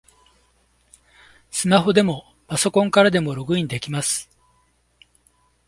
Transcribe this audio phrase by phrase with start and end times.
[1.51, 4.31] スマホでもパソコンからでもログインできます